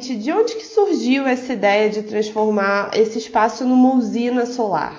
[0.00, 4.96] basicamente, de onde que surgiu essa ideia de transformar esse espaço numa usina solar?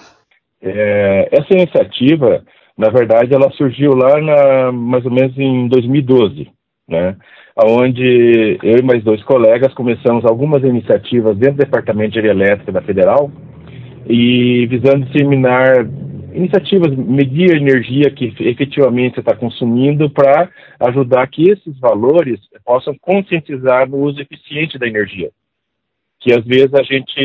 [0.62, 2.44] É, essa iniciativa,
[2.78, 6.48] na verdade, ela surgiu lá na, mais ou menos em 2012,
[6.88, 7.16] né?
[7.64, 12.82] Onde eu e mais dois colegas começamos algumas iniciativas dentro do Departamento de Elétrica da
[12.82, 13.30] Federal
[14.08, 15.86] e visando disseminar
[16.34, 20.50] iniciativas, medir a energia que efetivamente você está consumindo para
[20.80, 25.32] ajudar que esses valores possam conscientizar no uso eficiente da energia.
[26.20, 27.20] Que às vezes a gente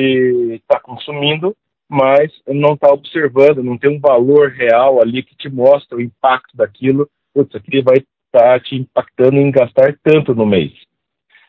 [0.55, 1.55] está consumindo,
[1.88, 6.57] mas não está observando, não tem um valor real ali que te mostra o impacto
[6.57, 7.09] daquilo.
[7.34, 10.73] Putz, aquilo vai estar tá te impactando em gastar tanto no mês.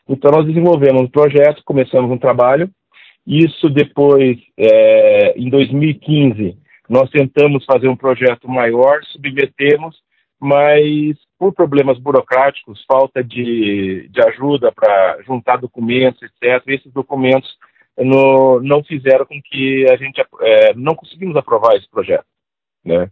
[0.08, 2.70] Então nós desenvolvemos um projeto, começamos um trabalho.
[3.26, 6.56] Isso depois, é, em 2015,
[6.88, 9.96] nós tentamos fazer um projeto maior, submetemos,
[10.40, 17.56] mas por problemas burocráticos, falta de, de ajuda para juntar documentos, etc., esses documentos
[17.96, 22.26] no, não fizeram com que a gente é, não conseguimos aprovar esse projeto,
[22.84, 23.10] né?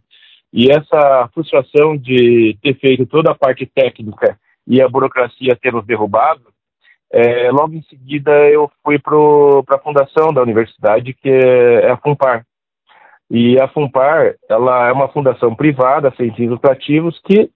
[0.51, 5.85] E essa frustração de ter feito toda a parte técnica e a burocracia ter nos
[5.85, 6.43] derrubado,
[7.11, 9.15] é, logo em seguida eu fui para
[9.75, 12.45] a fundação da universidade, que é a FUNPAR,
[13.29, 17.49] e a FUNPAR, ela é uma fundação privada, sem fins lucrativos, que,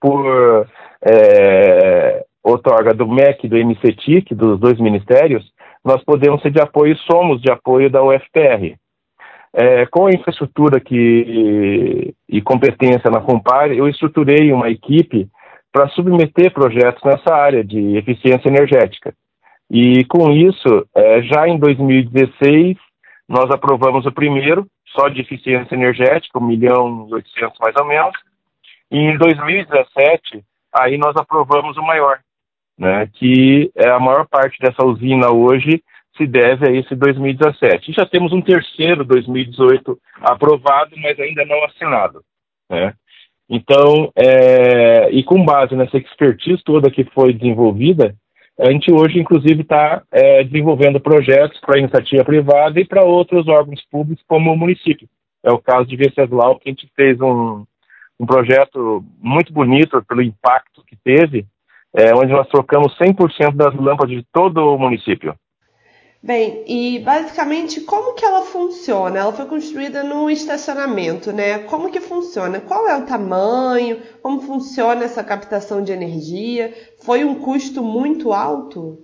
[0.00, 0.66] por
[1.02, 5.50] é, outorga do MEC e do MCTIC, dos dois ministérios,
[5.84, 8.76] nós podemos ser de apoio, somos de apoio da UFPR.
[9.56, 15.28] É, com a infraestrutura que, e competência na FUNPAR, eu estruturei uma equipe
[15.72, 19.14] para submeter projetos nessa área de eficiência energética.
[19.70, 22.76] E com isso, é, já em 2016,
[23.28, 28.14] nós aprovamos o primeiro, só de eficiência energética, 1 milhão e 800 mais ou menos.
[28.90, 32.20] E em 2017, aí nós aprovamos o maior,
[32.78, 35.82] né, que é a maior parte dessa usina hoje
[36.16, 37.90] se deve a esse 2017.
[37.90, 42.22] E já temos um terceiro 2018 aprovado, mas ainda não assinado,
[42.70, 42.94] né.
[43.48, 48.14] Então, é, e com base nessa expertise toda que foi desenvolvida,
[48.58, 53.82] a gente hoje, inclusive, está é, desenvolvendo projetos para iniciativa privada e para outros órgãos
[53.90, 55.08] públicos, como o município.
[55.42, 57.64] É o caso de Venceslau, que a gente fez um,
[58.18, 61.46] um projeto muito bonito pelo impacto que teve,
[61.92, 65.34] é, onde nós trocamos 100% das lâmpadas de todo o município.
[66.24, 69.18] Bem, e basicamente como que ela funciona?
[69.18, 71.58] Ela foi construída no estacionamento, né?
[71.64, 72.62] Como que funciona?
[72.62, 73.98] Qual é o tamanho?
[74.22, 76.72] Como funciona essa captação de energia?
[77.04, 78.96] Foi um custo muito alto?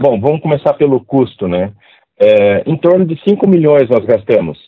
[0.00, 1.74] Bom, vamos começar pelo custo, né?
[2.18, 4.58] É, em torno de 5 milhões nós gastamos.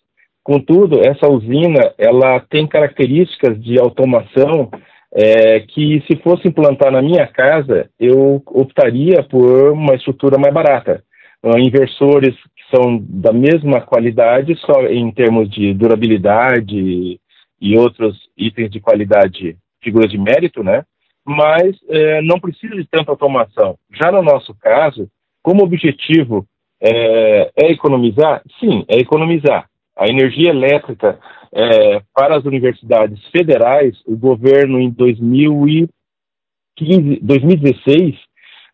[0.45, 4.71] Contudo, essa usina ela tem características de automação
[5.15, 11.03] é, que se fosse implantar na minha casa, eu optaria por uma estrutura mais barata.
[11.43, 17.21] Uh, inversores que são da mesma qualidade, só em termos de durabilidade
[17.61, 20.85] e outros itens de qualidade, figuras de mérito, né?
[21.25, 23.77] Mas é, não precisa de tanta automação.
[23.93, 25.09] Já no nosso caso,
[25.43, 26.45] como objetivo
[26.81, 28.43] é, é economizar?
[28.59, 29.68] Sim, é economizar.
[29.99, 31.19] A energia elétrica
[31.53, 38.17] é, para as universidades federais, o governo em 2015, 2016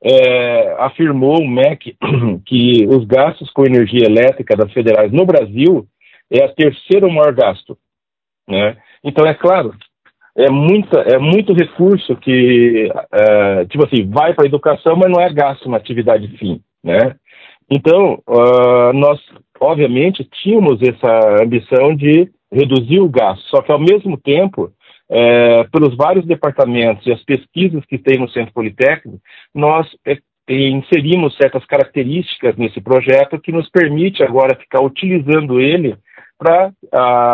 [0.03, 1.97] é, afirmou o MEC
[2.45, 5.87] que os gastos com energia elétrica das federais no Brasil
[6.31, 7.79] é a terceiro maior gasto.
[8.47, 8.77] Né?
[9.03, 9.75] Então, é claro,
[10.37, 15.21] é, muita, é muito recurso que, é, tipo assim, vai para a educação, mas não
[15.21, 17.15] é gasto na atividade fim, né?
[17.71, 19.21] Então, uh, nós,
[19.61, 24.71] obviamente, tínhamos essa ambição de reduzir o gasto, só que, ao mesmo tempo,
[25.11, 29.21] é, pelos vários departamentos e as pesquisas que tem no Centro Politécnico,
[29.55, 35.97] nós é, inserimos certas características nesse projeto que nos permite agora ficar utilizando ele
[36.39, 36.73] para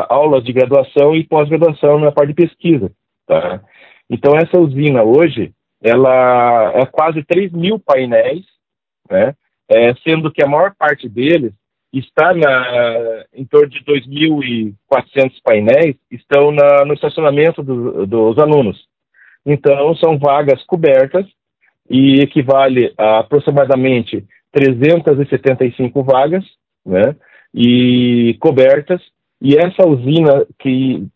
[0.08, 2.90] aulas de graduação e pós-graduação na parte de pesquisa.
[3.26, 3.60] Tá?
[4.08, 5.52] Então, essa usina hoje,
[5.82, 8.44] ela é quase 3 mil painéis,
[9.10, 9.34] né?
[9.70, 11.52] É, sendo que a maior parte deles
[11.92, 18.84] está na, em torno de 2.400 painéis, estão na, no estacionamento do, dos alunos.
[19.44, 21.26] Então, são vagas cobertas
[21.88, 26.44] e equivale a aproximadamente 375 vagas,
[26.84, 27.16] né,
[27.52, 29.00] e cobertas,
[29.40, 31.06] e essa usina que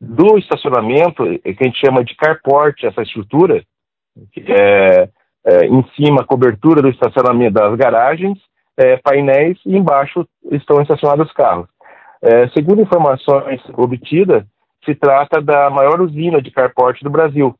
[0.00, 3.62] do estacionamento, que a gente chama de carport, essa estrutura,
[4.32, 5.08] que é,
[5.44, 8.38] é, em cima a cobertura do estacionamento das garagens,
[8.76, 11.68] é, painéis e embaixo estão estacionados os carros.
[12.22, 14.44] É, segundo informações obtidas,
[14.84, 17.54] se trata da maior usina de carporte do Brasil.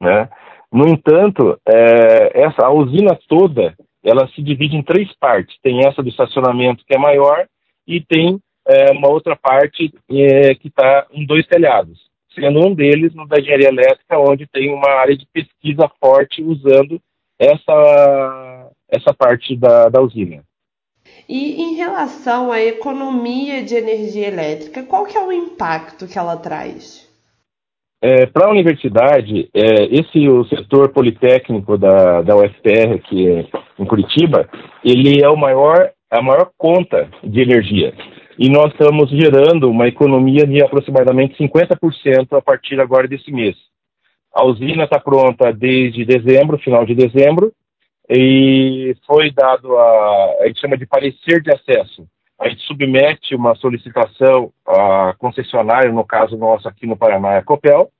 [0.00, 0.28] Né?
[0.72, 5.56] No entanto, é, essa a usina toda ela se divide em três partes.
[5.62, 7.46] Tem essa do estacionamento que é maior
[7.86, 11.98] e tem é, uma outra parte é, que está em dois telhados,
[12.34, 17.00] sendo um deles no da engenharia elétrica, onde tem uma área de pesquisa forte usando
[17.38, 20.42] essa, essa parte da, da usina.
[21.28, 26.36] E em relação à economia de energia elétrica, qual que é o impacto que ela
[26.36, 27.06] traz?
[28.00, 33.46] É, Para a universidade, é, esse o setor politécnico da, da UFPR aqui
[33.78, 34.48] em Curitiba,
[34.84, 37.92] ele é o maior, a maior conta de energia.
[38.38, 43.56] E nós estamos gerando uma economia de aproximadamente 50% a partir agora desse mês.
[44.32, 47.52] A usina está pronta desde dezembro, final de dezembro,
[48.08, 52.06] e foi dado a, a gente chama de parecer de acesso.
[52.38, 57.90] A gente submete uma solicitação à concessionária, no caso nosso aqui no Paraná, a Copel,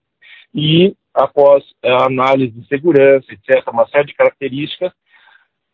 [0.55, 4.93] e após a análise de segurança, etc., uma série de características,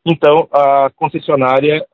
[0.04, 1.84] então a concessionária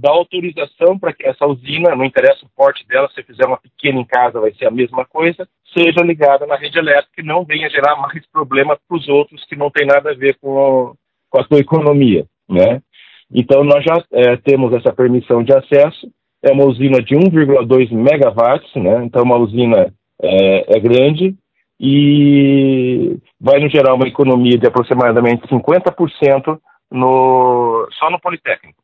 [0.00, 4.00] dá autorização para que essa usina, não interessa o porte dela, se fizer uma pequena
[4.00, 7.68] em casa vai ser a mesma coisa, seja ligada na rede elétrica e não venha
[7.68, 10.94] gerar mais problema para os outros que não tem nada a ver com
[11.30, 12.80] com a sua economia, né?
[13.32, 16.10] Então, nós já é, temos essa permissão de acesso,
[16.42, 19.04] é uma usina de 1,2 megawatts, né?
[19.04, 19.92] Então, uma usina
[20.22, 21.34] é, é grande
[21.78, 26.58] e vai nos gerar uma economia de aproximadamente 50%
[26.90, 28.82] no, só no Politécnico.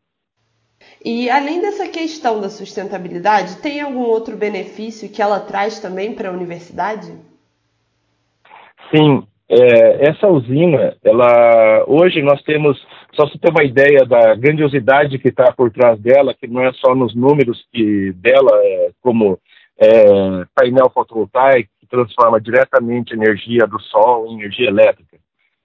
[1.05, 6.29] E além dessa questão da sustentabilidade, tem algum outro benefício que ela traz também para
[6.29, 7.13] a universidade?
[8.91, 12.81] Sim, é, essa usina, ela hoje nós temos,
[13.15, 16.73] só se ter uma ideia da grandiosidade que está por trás dela, que não é
[16.73, 19.39] só nos números que dela, é, como
[19.79, 25.14] é, painel fotovoltaico, que transforma diretamente energia do sol em energia elétrica.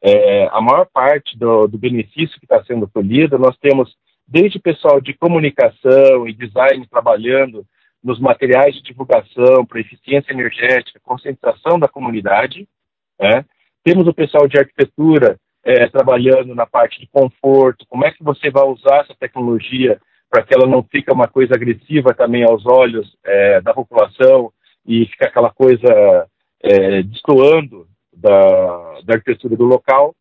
[0.01, 3.94] É, a maior parte do, do benefício que está sendo colhido, nós temos
[4.28, 7.66] desde pessoal de comunicação e design trabalhando
[8.04, 12.68] nos materiais de divulgação para eficiência energética, concentração da comunidade,
[13.19, 13.44] né?
[13.84, 18.50] Temos o pessoal de arquitetura é, trabalhando na parte de conforto, como é que você
[18.50, 20.00] vai usar essa tecnologia
[20.30, 24.52] para que ela não fique uma coisa agressiva também aos olhos é, da população
[24.86, 26.28] e fica aquela coisa
[26.62, 27.88] é, destoando
[28.19, 30.16] da, da arquitetura do local.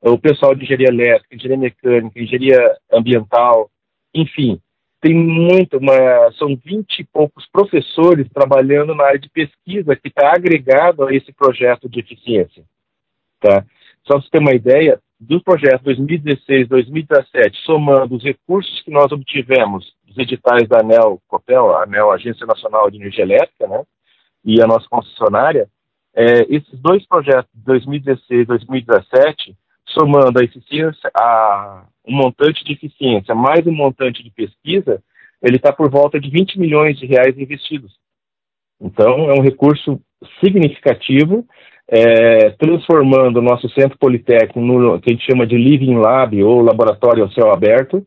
[0.00, 3.70] O pessoal de engenharia elétrica, engenharia mecânica, engenharia ambiental,
[4.14, 4.60] enfim,
[5.00, 10.32] tem muito, uma, são 20 e poucos professores trabalhando na área de pesquisa que está
[10.34, 12.64] agregado a esse projeto de eficiência.
[13.40, 13.64] Tá?
[14.06, 19.92] Só para você ter uma ideia, do projeto 2016-2017, somando os recursos que nós obtivemos
[20.04, 23.82] dos editais da ANEL Copel, a ANEL Agência Nacional de Energia Elétrica, né,
[24.44, 25.68] e a nossa concessionária,
[26.14, 29.54] é, esses dois projetos, 2016-2017,
[29.86, 35.02] somando a eficiência, a, um montante de eficiência mais um montante de pesquisa,
[35.42, 37.92] ele está por volta de 20 milhões de reais investidos.
[38.80, 40.00] Então, é um recurso
[40.42, 41.46] significativo
[41.88, 46.62] é, transformando o nosso centro politécnico no que a gente chama de Living Lab ou
[46.62, 48.06] laboratório ao céu aberto,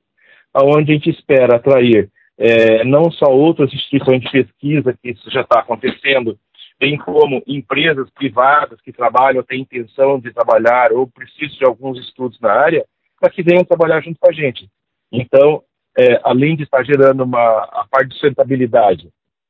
[0.54, 5.42] aonde a gente espera atrair é, não só outras instituições de pesquisa, que isso já
[5.42, 6.37] está acontecendo,
[6.80, 12.40] bem como empresas privadas que trabalham, têm intenção de trabalhar ou precisam de alguns estudos
[12.40, 12.86] na área,
[13.19, 14.69] para que venham trabalhar junto com a gente.
[15.12, 15.64] Então,
[15.98, 19.10] é, além de estar gerando uma a parte de sustentabilidade,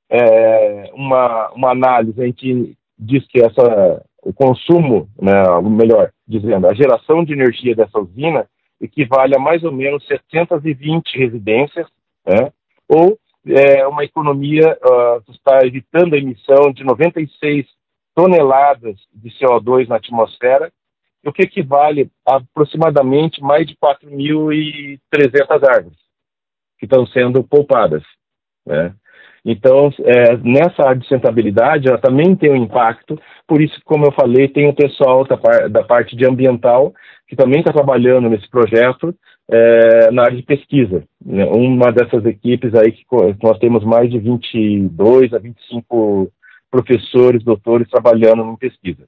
[0.10, 5.32] é, uma, uma análise, a gente diz que essa o consumo, né,
[5.64, 8.46] melhor dizendo, a geração de energia dessa usina
[8.82, 11.88] equivale a mais ou menos 720 residências,
[12.26, 12.52] né,
[12.90, 17.66] ou é, uma economia uh, está evitando a emissão de 96
[18.16, 20.72] toneladas de CO2 na atmosfera,
[21.26, 25.00] o que equivale a aproximadamente mais de 4.300
[25.68, 25.98] árvores
[26.80, 28.04] que estão sendo poupadas.
[28.66, 28.94] Né?
[29.44, 34.68] Então, é, nessa sustentabilidade, ela também tem um impacto, por isso, como eu falei, tem
[34.68, 35.36] o pessoal da,
[35.68, 36.94] da parte de ambiental
[37.28, 39.14] que também está trabalhando nesse projeto
[39.50, 41.04] é, na área de pesquisa.
[41.24, 41.46] Né?
[41.46, 43.06] Uma dessas equipes aí que
[43.42, 46.32] nós temos mais de 22 a 25
[46.70, 49.06] professores, doutores trabalhando em pesquisa.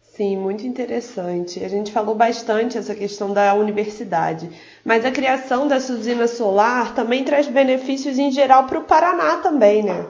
[0.00, 1.64] Sim, muito interessante.
[1.64, 4.50] A gente falou bastante essa questão da universidade,
[4.84, 9.82] mas a criação dessa usina solar também traz benefícios em geral para o Paraná também,
[9.82, 10.06] né?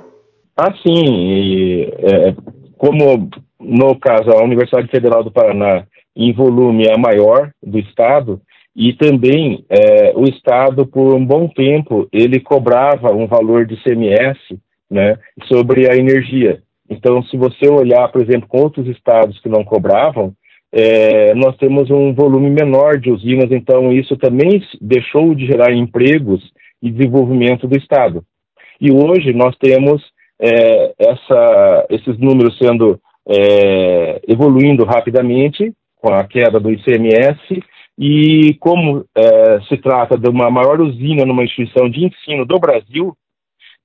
[0.57, 1.05] Ah, sim.
[1.07, 2.35] E, é,
[2.77, 3.31] como
[3.61, 8.41] no caso a Universidade Federal do Paraná em volume é a maior do estado
[8.75, 14.39] e também é, o estado por um bom tempo ele cobrava um valor de CMS,
[14.91, 16.63] né, sobre a energia.
[16.89, 20.35] Então, se você olhar, por exemplo, com outros estados que não cobravam,
[20.71, 26.43] é, nós temos um volume menor de usinas, então isso também deixou de gerar empregos
[26.83, 28.25] e desenvolvimento do Estado.
[28.81, 30.03] E hoje nós temos
[30.41, 32.99] é, essa, esses números sendo
[33.29, 37.63] é, evoluindo rapidamente com a queda do ICMS
[37.99, 43.17] e como é, se trata de uma maior usina numa instituição de ensino do Brasil,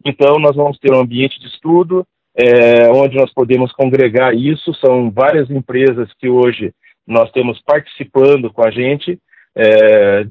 [0.05, 4.73] então nós vamos ter um ambiente de estudo é, onde nós podemos congregar isso.
[4.75, 6.71] São várias empresas que hoje
[7.05, 9.19] nós temos participando com a gente,
[9.55, 10.27] é,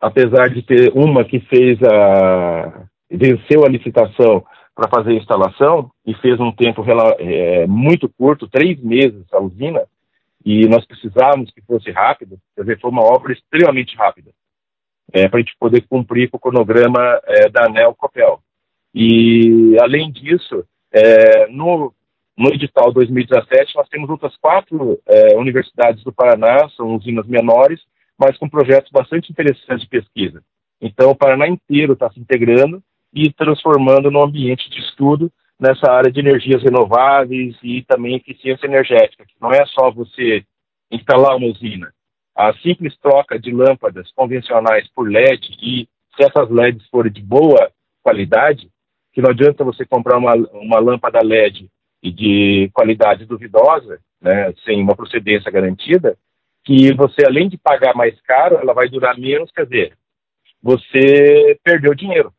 [0.00, 6.14] apesar de ter uma que fez a venceu a licitação para fazer a instalação e
[6.14, 6.84] fez um tempo
[7.18, 9.82] é, muito curto, três meses a usina,
[10.44, 14.30] e nós precisávamos que fosse rápido, quer dizer, foi uma obra extremamente rápida,
[15.12, 18.40] é, para a gente poder cumprir com o cronograma é, da ANEL Copel.
[18.94, 21.92] E, além disso, é, no,
[22.36, 27.80] no edital 2017, nós temos outras quatro é, universidades do Paraná, são usinas menores,
[28.18, 30.42] mas com projetos bastante interessantes de pesquisa.
[30.80, 32.82] Então, o Paraná inteiro está se integrando
[33.12, 39.26] e transformando no ambiente de estudo nessa área de energias renováveis e também eficiência energética,
[39.26, 40.42] que não é só você
[40.90, 41.92] instalar uma usina.
[42.34, 45.86] A simples troca de lâmpadas convencionais por LED e
[46.16, 47.70] se essas LEDs forem de boa
[48.02, 48.70] qualidade,
[49.12, 51.68] que não adianta você comprar uma, uma lâmpada LED
[52.02, 56.16] e de qualidade duvidosa, né, sem uma procedência garantida,
[56.64, 59.92] que você, além de pagar mais caro, ela vai durar menos, quer dizer,
[60.62, 62.32] você perdeu dinheiro.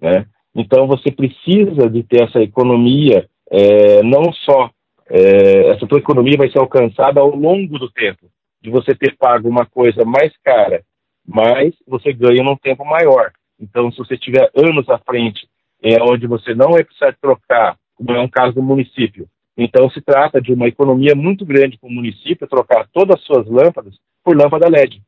[0.00, 0.26] Né?
[0.54, 4.70] Então você precisa de ter essa economia, é, não só
[5.08, 8.26] é, essa tua economia vai ser alcançada ao longo do tempo,
[8.62, 10.82] de você ter pago uma coisa mais cara,
[11.26, 13.32] mas você ganha num tempo maior.
[13.58, 15.46] Então, se você tiver anos à frente,
[15.82, 19.26] é onde você não vai precisar trocar, como é um caso do município.
[19.56, 23.46] Então, se trata de uma economia muito grande para o município trocar todas as suas
[23.46, 25.02] lâmpadas por lâmpada LED.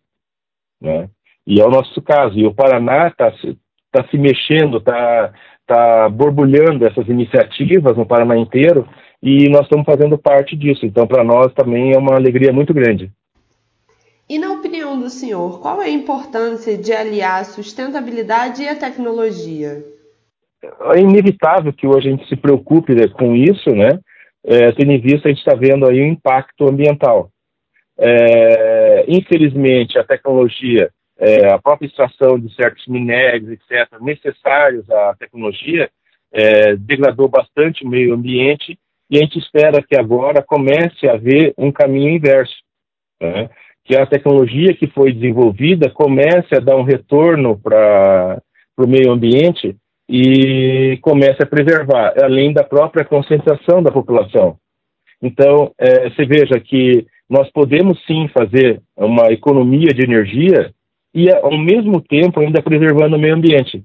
[0.80, 1.08] Né?
[1.46, 2.38] E é o nosso caso.
[2.38, 3.32] E o Paraná está
[3.92, 5.32] está se mexendo, está
[5.66, 8.88] tá borbulhando essas iniciativas no Paraná inteiro
[9.22, 10.84] e nós estamos fazendo parte disso.
[10.84, 13.10] Então, para nós também é uma alegria muito grande.
[14.28, 18.74] E na opinião do senhor, qual é a importância de aliar a sustentabilidade e a
[18.74, 19.84] tecnologia?
[20.94, 23.98] É inevitável que hoje a gente se preocupe com isso, né?
[24.44, 27.30] É, tendo em vista a gente está vendo aí o impacto ambiental.
[27.98, 30.90] É, infelizmente, a tecnologia
[31.22, 35.88] é, a própria extração de certos minérios, etc., necessários à tecnologia,
[36.32, 38.76] é, degradou bastante o meio ambiente
[39.08, 42.56] e a gente espera que agora comece a haver um caminho inverso,
[43.20, 43.48] né?
[43.84, 48.42] que a tecnologia que foi desenvolvida comece a dar um retorno para
[48.76, 49.76] o meio ambiente
[50.08, 54.56] e comece a preservar, além da própria concentração da população.
[55.22, 60.72] Então, é, você veja que nós podemos sim fazer uma economia de energia
[61.14, 63.82] e ao mesmo tempo ainda preservando o meio ambiente.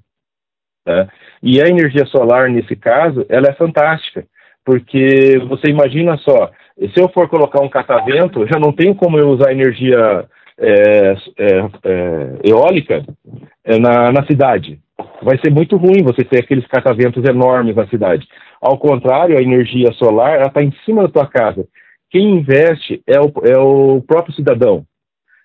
[0.84, 1.08] Tá?
[1.42, 4.24] E a energia solar, nesse caso, ela é fantástica,
[4.64, 9.28] porque você imagina só, se eu for colocar um catavento, já não tenho como eu
[9.28, 10.26] usar energia
[10.58, 13.04] é, é, é, eólica
[13.64, 14.80] é, na, na cidade.
[15.22, 18.26] Vai ser muito ruim você ter aqueles cataventos enormes na cidade.
[18.60, 21.64] Ao contrário, a energia solar está em cima da tua casa.
[22.10, 24.84] Quem investe é o, é o próprio cidadão.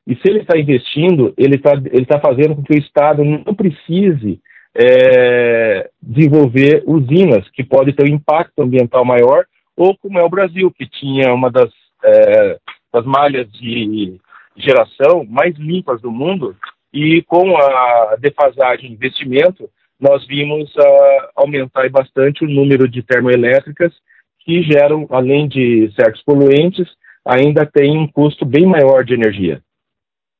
[0.06, 3.56] E se ele está investindo, ele está ele tá fazendo com que o Estado não
[3.56, 4.40] precise
[4.76, 9.46] é, desenvolver usinas que podem ter um impacto ambiental maior,
[9.78, 11.72] ou como é o Brasil, que tinha uma das,
[12.04, 12.58] é,
[12.92, 14.20] das malhas de
[14.58, 16.56] geração mais limpas do mundo,
[16.94, 19.68] e com a defasagem de investimento,
[20.00, 23.92] nós vimos uh, aumentar bastante o número de termoelétricas
[24.40, 26.88] que geram, além de certos poluentes,
[27.26, 29.62] ainda tem um custo bem maior de energia.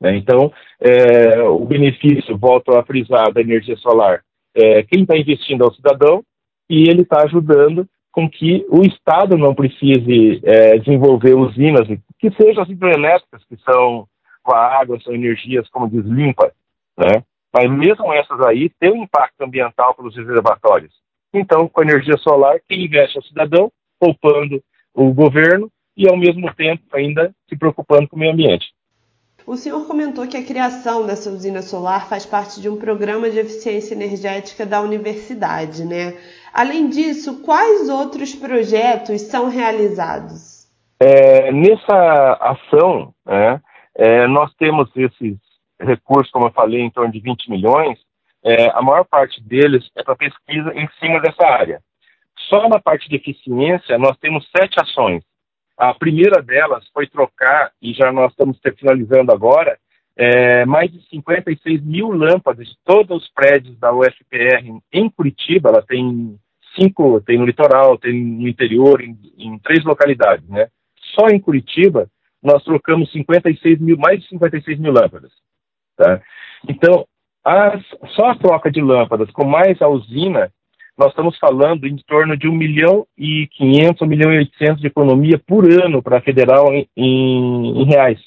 [0.04, 0.18] Né?
[0.18, 4.22] Então, é, o benefício, volto a frisar, da energia solar,
[4.54, 6.22] é, quem está investindo é o cidadão
[6.70, 11.88] e ele está ajudando com que o Estado não precise é, desenvolver usinas,
[12.20, 14.06] que sejam as hidroelétricas, que são
[14.44, 16.52] com a água, são energias, como diz, limpas,
[16.98, 17.24] né?
[17.52, 20.92] Mas mesmo essas aí têm um impacto ambiental pelos reservatórios.
[21.34, 24.62] Então, com a energia solar, quem investe é o cidadão, poupando
[24.94, 28.73] o governo e, ao mesmo tempo, ainda se preocupando com o meio ambiente.
[29.46, 33.40] O senhor comentou que a criação dessa usina solar faz parte de um programa de
[33.40, 36.18] eficiência energética da universidade, né?
[36.54, 40.68] Além disso, quais outros projetos são realizados?
[40.98, 43.60] É, nessa ação, né,
[43.96, 45.38] é, nós temos esses
[45.78, 48.00] recursos, como eu falei, em torno de 20 milhões.
[48.46, 51.82] É, a maior parte deles é para pesquisa em cima dessa área.
[52.50, 55.24] Só na parte de eficiência, nós temos sete ações.
[55.78, 59.78] A primeira delas foi trocar, e já nós estamos finalizando agora,
[60.16, 65.70] é, mais de 56 mil lâmpadas de todos os prédios da UFPR em Curitiba.
[65.70, 66.38] Ela tem
[66.80, 70.68] cinco, tem no litoral, tem no interior, em, em três localidades, né?
[71.16, 72.08] Só em Curitiba
[72.42, 75.32] nós trocamos 56 mil, mais de 56 mil lâmpadas.
[75.96, 76.22] Tá?
[76.68, 77.08] Então,
[77.44, 77.82] as,
[78.16, 80.52] só a troca de lâmpadas com mais a usina,
[80.98, 84.88] nós estamos falando em torno de 1 milhão e 500, 1 milhão e 800 de
[84.88, 88.20] economia por ano para a federal em, em, em reais.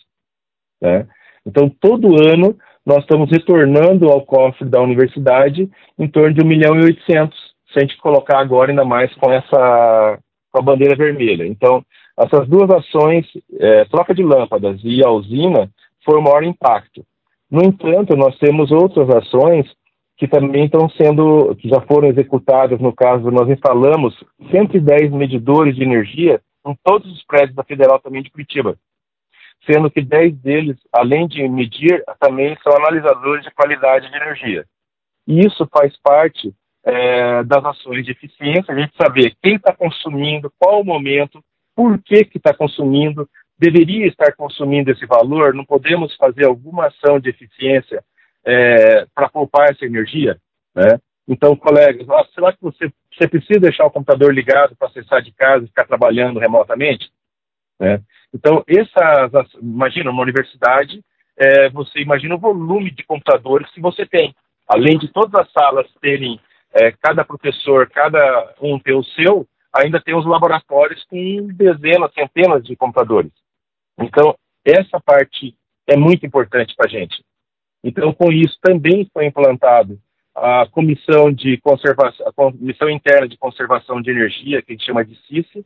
[0.80, 1.06] Né?
[1.46, 6.80] Então, todo ano, nós estamos retornando ao cofre da universidade em torno de 1 milhão
[6.80, 7.38] e 800,
[7.72, 10.18] se a gente colocar agora ainda mais com essa
[10.50, 11.46] com a bandeira vermelha.
[11.46, 11.84] Então,
[12.18, 13.26] essas duas ações,
[13.60, 15.70] é, troca de lâmpadas e a usina,
[16.04, 17.04] foram o maior impacto.
[17.50, 19.66] No entanto, nós temos outras ações
[20.16, 24.14] que também estão sendo, que já foram executadas, no caso, nós instalamos
[24.50, 28.76] 110 medidores de energia em todos os prédios da Federal também de Curitiba
[29.66, 34.64] sendo que 10 deles, além de medir, também são analisadores de qualidade de energia.
[35.26, 36.54] E isso faz parte
[36.84, 41.42] é, das ações de eficiência, a gente saber quem está consumindo, qual o momento,
[41.74, 47.30] por que está consumindo, deveria estar consumindo esse valor, não podemos fazer alguma ação de
[47.30, 48.04] eficiência
[48.46, 50.38] é, para poupar essa energia,
[50.74, 50.98] né?
[51.28, 55.64] Então, colegas, será que você, você precisa deixar o computador ligado para acessar de casa
[55.64, 57.10] e ficar trabalhando remotamente?
[57.80, 58.00] Né?
[58.32, 61.02] Então, essas, imagina uma universidade,
[61.36, 64.34] é, você imagina o volume de computadores que você tem.
[64.68, 66.40] Além de todas as salas terem,
[66.72, 72.64] é, cada professor, cada um ter o seu, ainda tem os laboratórios com dezenas, centenas
[72.64, 73.32] de computadores.
[73.98, 75.56] Então, essa parte
[75.88, 77.22] é muito importante para a gente.
[77.86, 79.96] Então, com isso, também foi implantado
[80.34, 85.04] a comissão de conservação, a comissão interna de conservação de energia, que a gente chama
[85.04, 85.64] de CICE,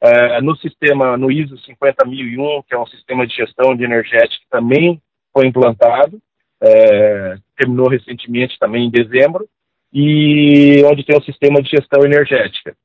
[0.00, 5.02] é, no sistema, no ISO 50001, que é um sistema de gestão de energética também
[5.32, 6.20] foi implantado,
[6.62, 9.48] é, terminou recentemente também em dezembro,
[9.92, 12.76] e onde tem o sistema de gestão energética.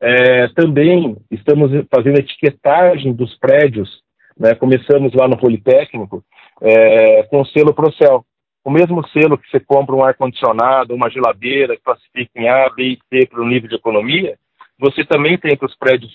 [0.00, 4.00] É, também estamos fazendo etiquetagem dos prédios,
[4.38, 6.24] né, começamos lá no Politécnico,
[6.60, 8.24] é, com o selo Procel.
[8.64, 12.98] O mesmo selo que você compra um ar-condicionado, uma geladeira, classifica em A, B e
[13.08, 14.36] C para o nível de economia,
[14.78, 16.12] você também tem para os prédios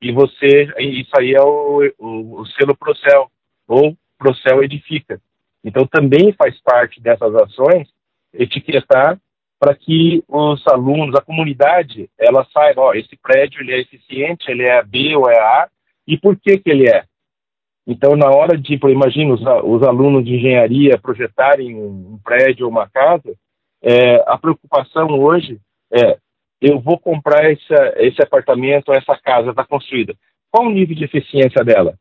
[0.00, 3.30] e você, isso aí é o, o, o selo Procel,
[3.66, 5.20] ou Procel Edifica.
[5.64, 7.88] Então também faz parte dessas ações
[8.32, 9.18] etiquetar
[9.58, 14.64] para que os alunos, a comunidade, ela saiba, ó, esse prédio ele é eficiente, ele
[14.64, 15.68] é B ou é A,
[16.06, 17.04] e por que que ele é?
[17.86, 22.72] Então, na hora de, imagina os, os alunos de engenharia projetarem um, um prédio ou
[22.72, 23.34] uma casa,
[23.82, 25.60] é, a preocupação hoje
[25.92, 26.18] é
[26.60, 30.14] eu vou comprar essa, esse apartamento, essa casa está construída.
[30.50, 31.94] Qual o nível de eficiência dela?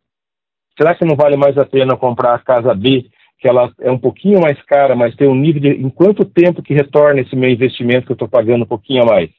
[0.77, 3.99] Será que não vale mais a pena comprar a casa B, que ela é um
[3.99, 5.67] pouquinho mais cara, mas tem um nível de.
[5.67, 9.05] Em quanto tempo que retorna esse meu investimento que eu estou pagando um pouquinho a
[9.05, 9.29] mais?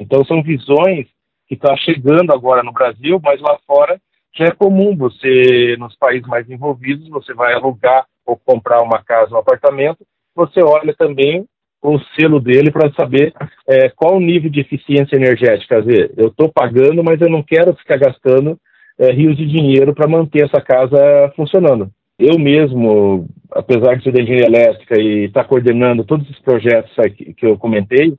[0.00, 1.06] Então, são visões
[1.46, 4.00] que estão tá chegando agora no Brasil, mas lá fora
[4.36, 9.34] já é comum você, nos países mais envolvidos, você vai alugar ou comprar uma casa,
[9.34, 11.46] um apartamento, você olha também
[11.82, 13.32] o selo dele para saber
[13.66, 15.76] é, qual o nível de eficiência energética.
[15.76, 18.58] Quer dizer, eu estou pagando, mas eu não quero ficar gastando
[18.98, 21.90] é, rios de dinheiro para manter essa casa funcionando.
[22.18, 26.98] Eu mesmo, apesar de ser da engenharia elétrica e estar tá coordenando todos esses projetos
[26.98, 28.14] aqui, que eu comentei,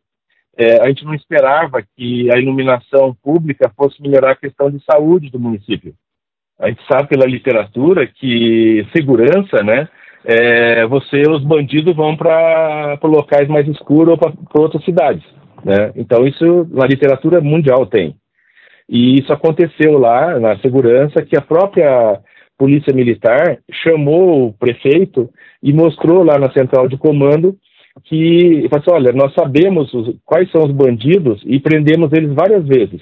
[0.56, 5.30] é, a gente não esperava que a iluminação pública fosse melhorar a questão de saúde
[5.30, 5.94] do município.
[6.60, 9.88] A gente sabe pela literatura que segurança, né,
[10.26, 15.24] é, você, os bandidos vão para locais mais escuros ou para outras cidades.
[15.64, 15.92] Né?
[15.96, 18.16] Então, isso na literatura mundial tem.
[18.90, 22.20] E isso aconteceu lá na segurança, que a própria
[22.58, 25.30] Polícia Militar chamou o prefeito
[25.62, 27.56] e mostrou lá na central de comando
[28.04, 33.02] que, assim, olha, nós sabemos os, quais são os bandidos e prendemos eles várias vezes.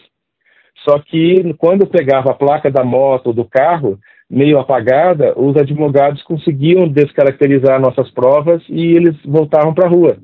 [0.84, 3.98] Só que quando pegava a placa da moto ou do carro,
[4.30, 10.18] meio apagada, os advogados conseguiam descaracterizar nossas provas e eles voltavam para a rua.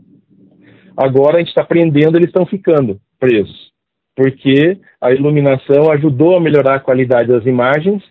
[0.98, 3.72] Agora a gente está prendendo, eles estão ficando presos,
[4.16, 8.04] porque a iluminação ajudou a melhorar a qualidade das imagens.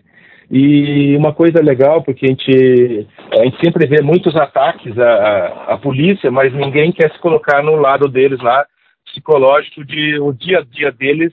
[0.52, 3.06] E uma coisa legal, porque a gente,
[3.38, 7.62] a gente sempre vê muitos ataques à, à, à polícia, mas ninguém quer se colocar
[7.62, 8.66] no lado deles lá,
[9.06, 11.32] psicológico, de o dia a dia deles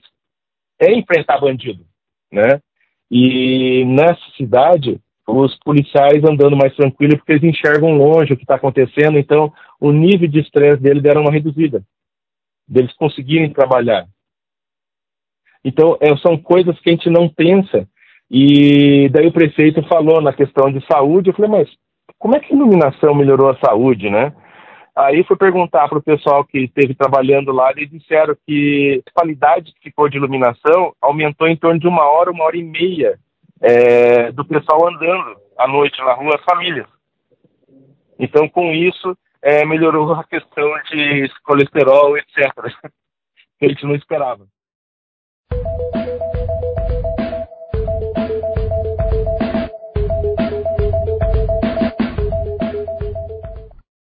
[0.80, 1.86] é enfrentar bandido,
[2.32, 2.62] né?
[3.10, 8.56] E nessa cidade, os policiais andando mais tranquilo porque eles enxergam longe o que está
[8.56, 11.84] acontecendo, então o nível de estresse deles deram uma reduzida,
[12.68, 14.08] deles conseguirem trabalhar.
[15.64, 17.88] Então, é, são coisas que a gente não pensa.
[18.32, 21.70] E daí o prefeito falou na questão de saúde, eu falei, mas
[22.18, 24.34] como é que a iluminação melhorou a saúde, né?
[24.98, 29.72] Aí fui perguntar para o pessoal que esteve trabalhando lá, eles disseram que a qualidade
[29.74, 33.20] que ficou de iluminação aumentou em torno de uma hora, uma hora e meia
[33.62, 36.88] é, do pessoal andando à noite na rua, as famílias.
[38.18, 42.36] Então, com isso, é, melhorou a questão de colesterol, etc.
[43.60, 44.48] que a gente não esperava.